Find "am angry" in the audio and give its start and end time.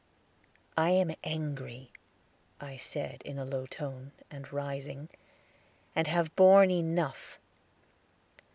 0.89-1.91